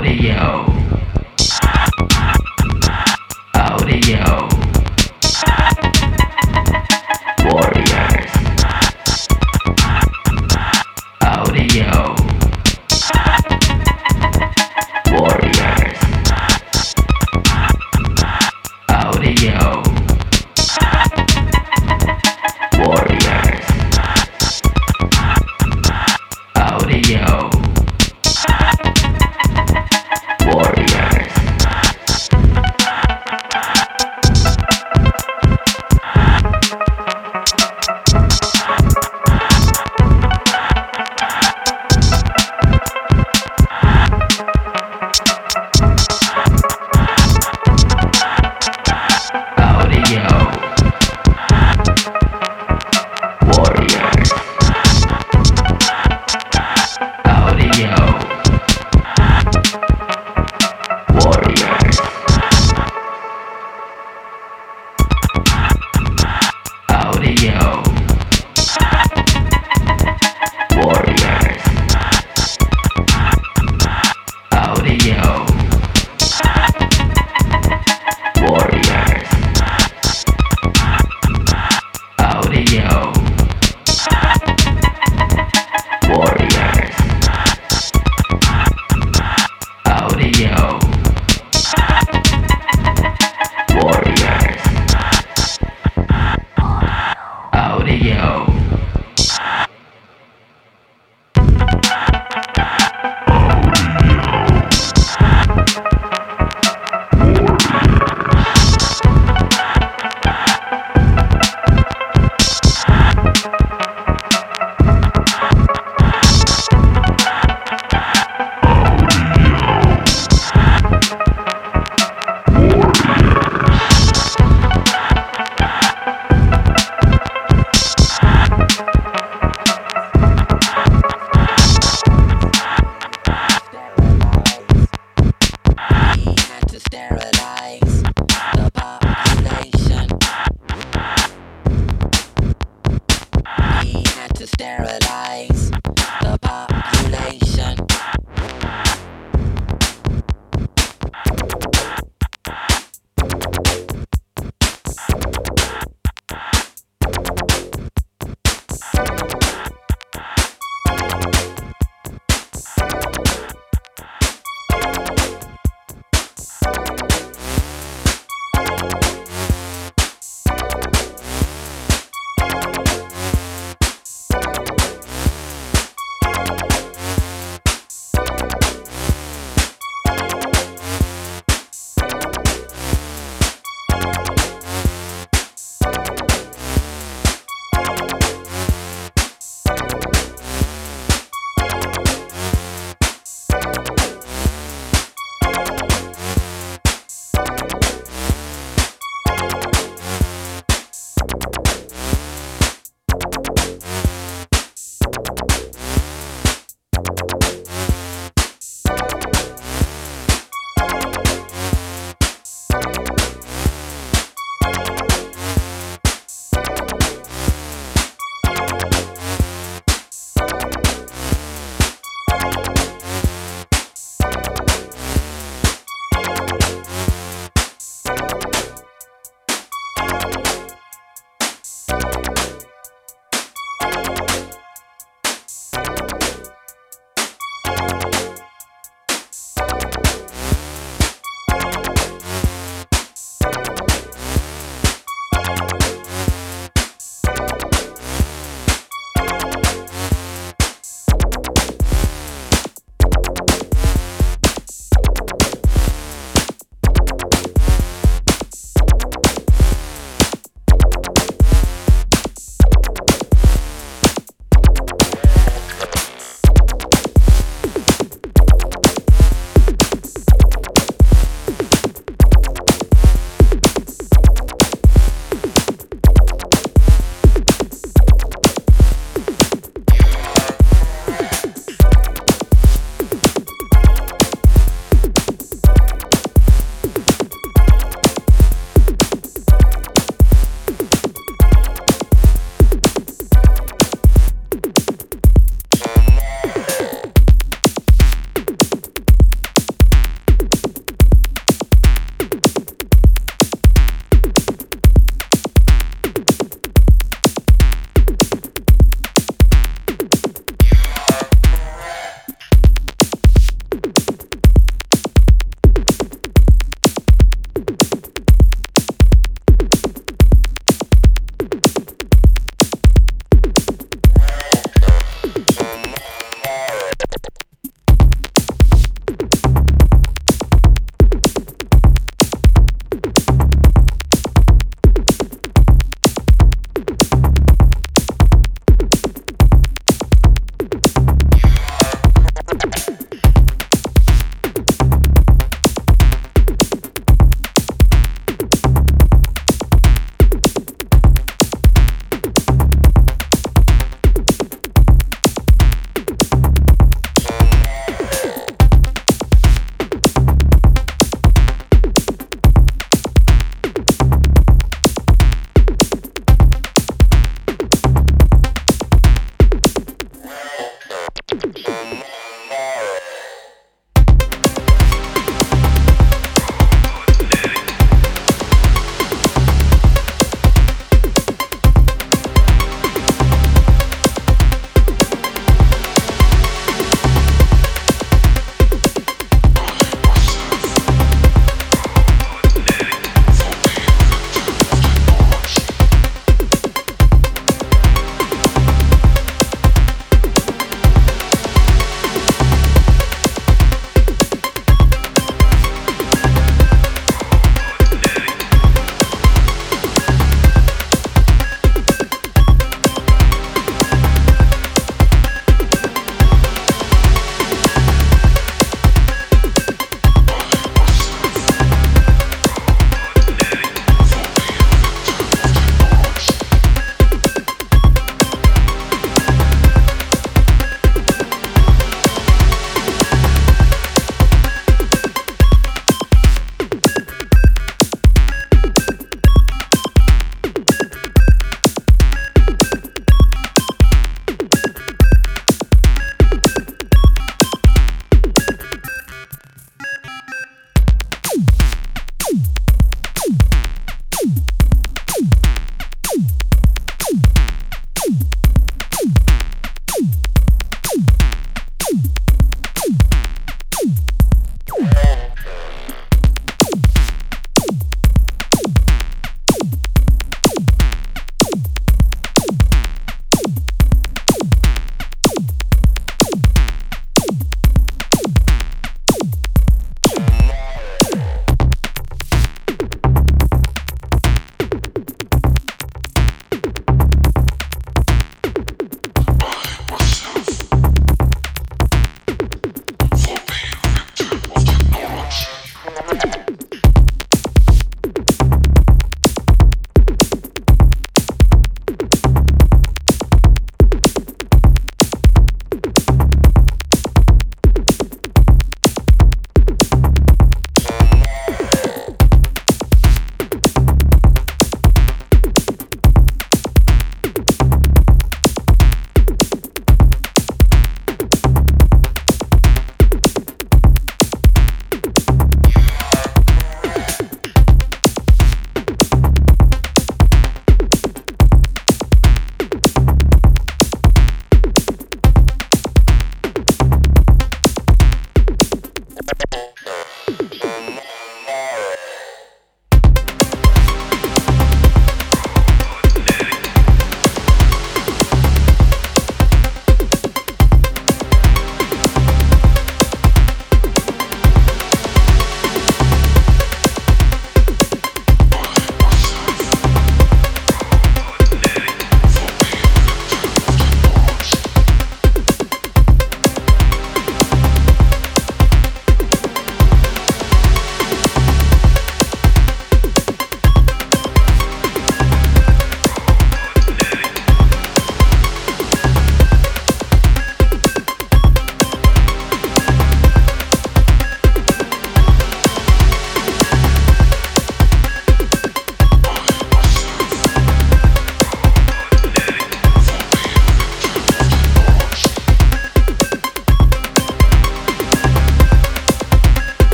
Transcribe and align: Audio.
Audio. 0.00 1.19